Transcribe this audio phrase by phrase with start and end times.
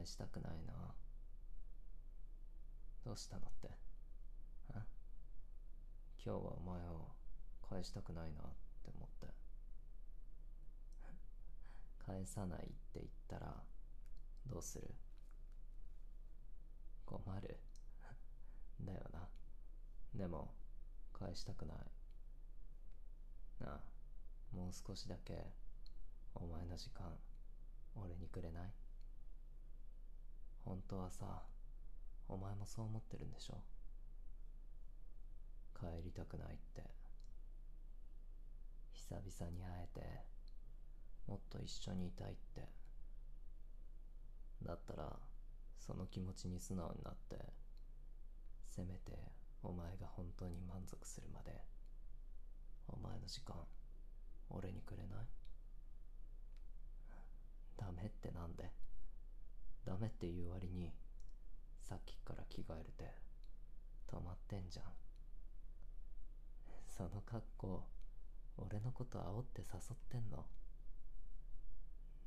[0.00, 0.72] 返したくないな。
[3.04, 3.68] どうしたのって？
[4.72, 4.84] 今
[6.24, 7.08] 日はお前を
[7.68, 8.44] 返したくないなっ
[8.82, 9.26] て思って。
[12.06, 13.54] 返さないって言ったら
[14.46, 14.90] どうする？
[17.04, 17.58] 困る。
[18.80, 19.28] だよな。
[20.14, 20.54] でも
[21.12, 21.76] 返したくない。
[23.62, 23.80] なあ
[24.56, 25.44] もう少しだけ
[26.34, 27.04] お前の時間
[27.94, 28.72] 俺にくれない？
[30.70, 31.26] 本当はさ
[32.28, 33.60] お前もそう思ってるんでしょ？
[35.74, 36.84] 帰りたくないって。
[38.92, 40.06] 久々に会えて
[41.26, 42.68] もっと一緒にいたいって。
[44.62, 45.10] だったら
[45.76, 47.36] その気持ちに素直になって
[48.68, 49.18] せめて
[49.64, 51.50] お前が本当に満足するまで
[52.86, 53.56] お前の時間
[54.50, 55.26] 俺にくれない
[57.76, 58.70] ダメってなんで
[59.84, 60.92] ダメって言う割に
[61.82, 63.04] さっきから着替えるて
[64.10, 64.86] 止まってんじゃん。
[66.88, 67.84] その格好
[68.58, 70.44] 俺のこと煽って誘ってんの。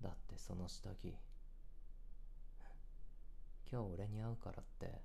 [0.01, 1.15] だってその下着。
[3.71, 5.01] 今日俺に会うからって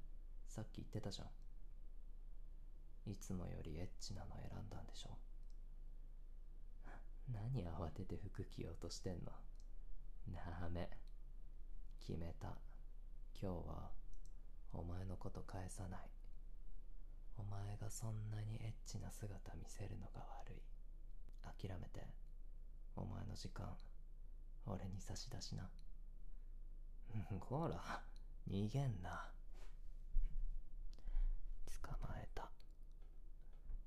[0.47, 3.10] さっき言ってたじゃん。
[3.10, 5.10] いつもよりエッチなの選んだんでしょ。
[7.32, 9.32] 何慌てて服着ようとしてんの。
[10.60, 10.88] ダメ。
[12.09, 12.48] 決めた。
[13.39, 13.91] 今日は
[14.73, 16.01] お前のこと返さない。
[17.37, 20.62] お前がそんなにエッチな姿見せるのが悪い。
[21.45, 22.06] 諦めて。
[22.97, 23.69] お前の時間
[24.65, 25.69] 俺に差し出しな。
[27.41, 28.03] ほら
[28.48, 29.31] 逃げんな。
[31.83, 32.48] 捕まえた。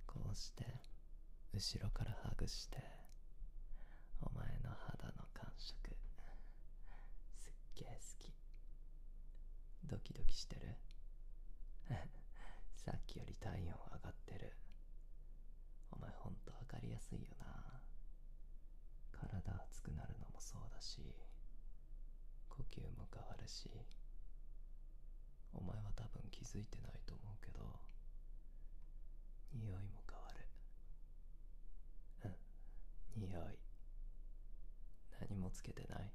[0.05, 0.63] こうして
[1.55, 2.77] 後ろからハグして
[4.21, 5.81] お前の肌の感触
[7.89, 8.33] 好き。
[9.83, 10.75] ドキドキしてる？
[12.75, 14.53] さっきより体温上がってる。
[15.91, 17.81] お前ほんと分かりやすいよな。
[19.11, 21.15] 体熱くなるのもそうだし
[22.49, 23.69] 呼吸も変わるし。
[25.53, 27.79] お前は多分気づいてないと思うけど
[29.53, 30.47] 匂いも変わる。
[33.15, 33.59] うん匂い。
[35.19, 36.11] 何もつけてない？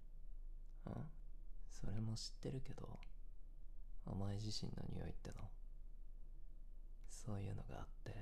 [1.81, 2.89] それも知ってるけど
[4.07, 5.37] お前自身の匂いっての？
[7.09, 8.15] そういうのがあって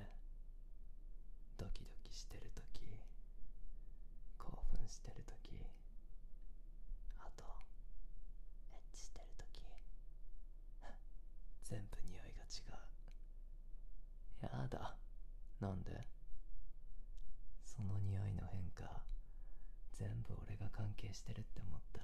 [1.57, 2.81] ドキドキしてる時
[4.37, 5.55] 興奮してる時
[7.19, 7.45] あと
[8.73, 9.61] エッチしてる時
[11.63, 12.61] 全部匂いが違
[14.51, 14.59] う。
[14.59, 14.95] やだ。
[15.61, 15.91] なんで？
[17.63, 18.83] その匂いの変化
[19.93, 21.94] 全部俺が関係してるって思った。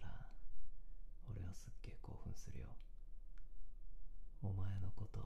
[1.53, 2.67] すっげえ興奮するよ。
[4.43, 5.19] お前のこと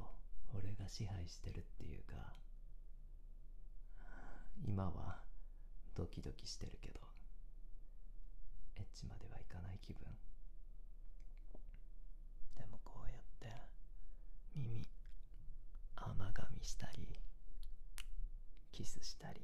[0.54, 2.16] 俺が支配してるっていうか
[4.66, 5.22] 今は
[5.96, 7.00] ドキドキしてるけど
[8.76, 10.04] エッチまではいかない気分。
[12.56, 13.48] でもこうやって
[14.56, 14.88] 耳
[15.96, 17.08] 甘噛みしたり
[18.72, 19.42] キスしたり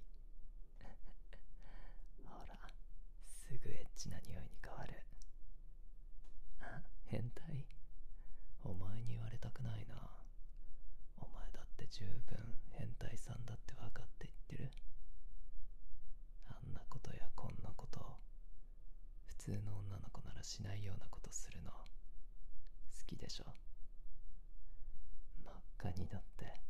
[2.25, 2.55] ほら
[3.25, 4.93] すぐエッチな匂いに変わる
[7.05, 7.65] 変態
[8.63, 9.95] お前に言われたくないな
[11.19, 14.71] お前だって十分変態さんだって分かって言ってる。
[16.47, 17.99] あんなことやこんなこと
[19.25, 21.77] 普通の女の子ならしないようなことするの好
[23.05, 23.45] きでしょ。
[25.43, 26.61] 真っ赤になって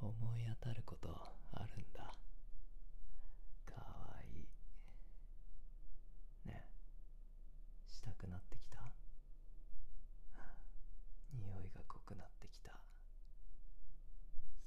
[0.00, 1.08] 思い当たること
[1.52, 2.02] あるんだ
[3.64, 4.48] かわいい
[6.48, 6.66] ね
[7.88, 8.78] えしたくなってきた
[11.32, 12.72] 匂いが濃くなってきた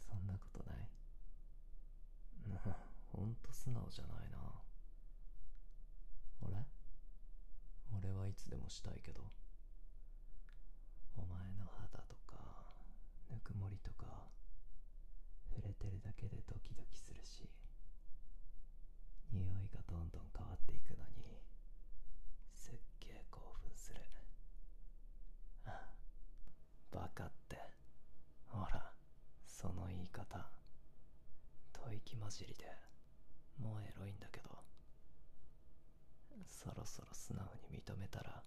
[0.07, 0.88] そんなことない
[3.12, 4.38] ほんと素直じゃないな。
[6.41, 6.67] 俺
[7.95, 9.23] 俺はいつでもしたいけど。
[11.15, 12.36] お前の肌とか
[13.31, 14.06] ぬくもりとか
[15.50, 17.47] 触れてるだけでドキドキするし
[19.31, 21.39] 匂いがどんどん変わっていくのに
[22.53, 24.01] すっげえ興奮する。
[25.65, 25.88] あ
[26.92, 27.57] バカって。
[28.47, 28.92] ほら
[29.45, 30.50] その言い方。
[31.74, 32.94] 吐息混じりで。
[33.60, 34.50] もうエロいんだけど。
[36.48, 38.44] そろそろ素直に認めたら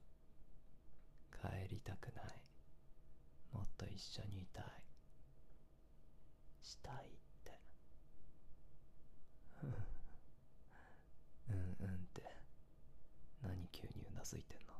[1.32, 2.24] 帰りたくない。
[3.52, 4.64] もっと一緒にいたい。
[6.62, 7.08] したいっ
[7.44, 7.60] て。
[11.50, 12.22] うんうんって。
[13.42, 14.74] 何急にうなずいてんの。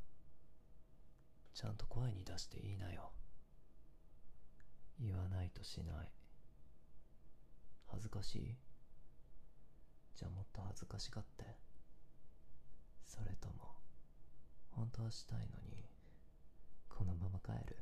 [1.55, 3.11] ちゃんと声に出して言いなよ。
[5.01, 6.13] 言わないとしない。
[7.87, 8.57] 恥ずかしい？
[10.19, 11.45] じゃもっと恥ずかしがって
[13.07, 13.77] それとも
[14.73, 15.85] 本当はしたいのに
[16.89, 17.77] このまま帰る。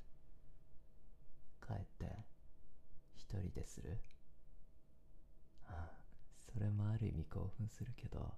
[1.67, 2.15] 帰って
[3.17, 3.99] 一人でする。
[5.65, 5.91] あ
[6.53, 8.35] それもある意味興奮するけど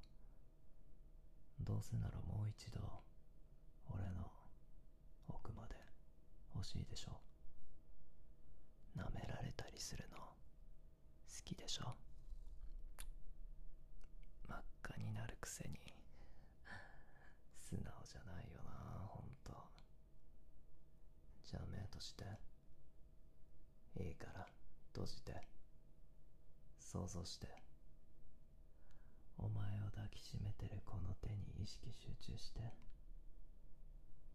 [1.61, 2.79] どうせならもう一度
[3.93, 4.31] 俺の
[5.29, 5.75] 奥まで
[6.55, 7.21] 欲しいでしょ。
[8.97, 10.25] 舐められたりするの好
[11.45, 11.95] きでしょ
[14.49, 15.79] 真っ赤になるくせに
[17.57, 19.53] 素直じゃないよなほんと
[21.45, 22.25] じゃあ目閉じて。
[24.05, 24.47] いいから
[24.95, 25.35] 閉じて。
[26.79, 27.49] 想像して。
[29.39, 32.61] お前を抱きしめてるこの手に意識集中して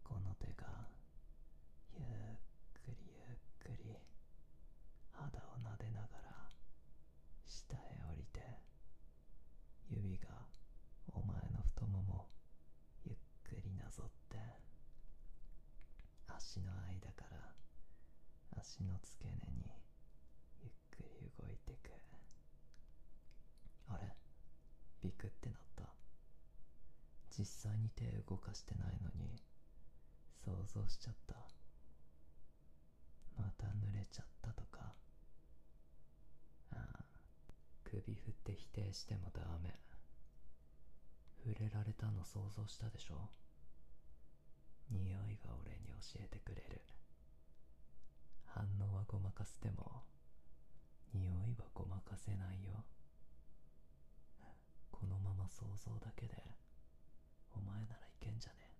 [0.02, 0.64] この手が
[1.92, 2.06] ゆっ
[2.72, 3.92] くりゆっくり
[5.12, 6.48] 肌を撫でながら
[7.44, 8.40] 下へ降りて
[9.90, 10.28] 指が
[11.12, 12.26] お前の太もも
[13.04, 14.38] ゆっくりなぞって
[16.28, 17.44] 足の間から
[18.64, 19.68] 足の付け根に
[20.62, 21.92] ゆっくり動いてく。
[23.90, 24.16] あれ？
[25.02, 25.84] ビクってなった。
[27.38, 29.36] 実際に手動かしてないのに
[30.42, 31.34] 想像しちゃった。
[33.36, 34.94] また濡れちゃったとか。
[36.72, 37.04] ああ
[37.84, 39.78] 首振って否定してもダメ。
[41.44, 43.28] 触れられたの想像したでしょ？
[44.90, 46.80] 匂いが俺に教えてくれる。
[48.54, 50.04] 反応はごまかしても
[51.12, 52.84] 匂いはごまかせないよ。
[54.92, 56.34] このまま想像だけで
[57.52, 58.70] お前ならいけんじゃね？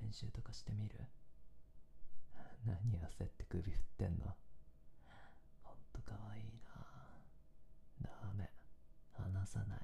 [0.00, 0.96] 練習とかしてみる？
[2.64, 4.34] 何焦って首振ってんの？
[5.62, 6.42] ほんとかわいい
[8.00, 8.08] な。
[8.08, 8.50] ダメ。
[9.12, 9.78] 離さない。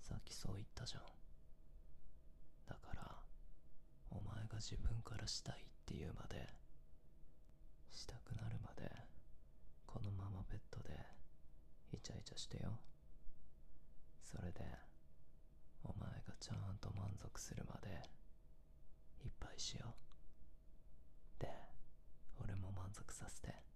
[0.00, 1.02] さっきそう言ったじゃん。
[2.66, 3.14] だから
[4.10, 6.48] お前が自分からしたいって言うまで
[7.98, 8.88] したくなるまで
[9.84, 10.94] このままベッドで
[11.92, 12.78] イチャイチャしてよ。
[14.22, 14.60] それで
[15.82, 17.88] お前がちゃんと満足するまで
[19.24, 19.96] いっぱいしよ
[21.40, 21.42] う。
[21.42, 21.48] で
[22.40, 23.67] 俺も満足させて。